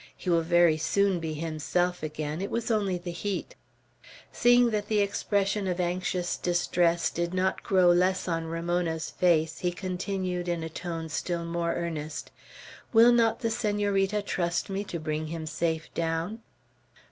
He 0.17 0.31
will 0.31 0.41
very 0.41 0.77
soon 0.77 1.19
be 1.19 1.35
himself 1.35 2.01
again. 2.01 2.41
It 2.41 2.49
was 2.49 2.71
only 2.71 2.97
the 2.97 3.11
heat." 3.11 3.53
Seeing 4.31 4.71
that 4.71 4.87
the 4.87 4.97
expression 4.99 5.67
of 5.67 5.79
anxious 5.79 6.37
distress 6.37 7.11
did 7.11 7.35
not 7.35 7.61
grow 7.61 7.91
less 7.91 8.27
on 8.27 8.45
Ramona's 8.45 9.11
face, 9.11 9.59
he 9.59 9.71
continued, 9.71 10.47
in 10.47 10.63
a 10.63 10.69
tone 10.69 11.07
still 11.07 11.45
more 11.45 11.75
earnest, 11.75 12.31
"Will 12.91 13.11
not 13.11 13.41
the 13.41 13.51
Senorita 13.51 14.23
trust 14.23 14.71
me 14.71 14.83
to 14.85 14.97
bring 14.99 15.27
him 15.27 15.45
safe 15.45 15.93
down?" 15.93 16.41